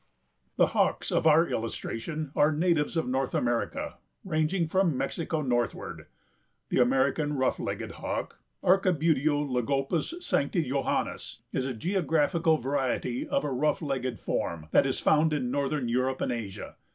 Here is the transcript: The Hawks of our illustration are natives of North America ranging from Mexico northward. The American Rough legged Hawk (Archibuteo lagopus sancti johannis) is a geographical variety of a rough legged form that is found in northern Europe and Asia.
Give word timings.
The 0.55 0.65
Hawks 0.73 1.11
of 1.11 1.27
our 1.27 1.45
illustration 1.47 2.31
are 2.35 2.51
natives 2.51 2.97
of 2.97 3.07
North 3.07 3.35
America 3.35 3.99
ranging 4.25 4.67
from 4.67 4.97
Mexico 4.97 5.43
northward. 5.43 6.07
The 6.69 6.81
American 6.81 7.33
Rough 7.33 7.59
legged 7.59 7.91
Hawk 8.01 8.39
(Archibuteo 8.63 9.47
lagopus 9.47 10.15
sancti 10.19 10.67
johannis) 10.67 11.41
is 11.51 11.67
a 11.67 11.75
geographical 11.75 12.57
variety 12.57 13.27
of 13.27 13.43
a 13.43 13.51
rough 13.51 13.83
legged 13.83 14.19
form 14.19 14.69
that 14.71 14.87
is 14.87 14.99
found 14.99 15.33
in 15.33 15.51
northern 15.51 15.87
Europe 15.87 16.21
and 16.21 16.31
Asia. 16.31 16.77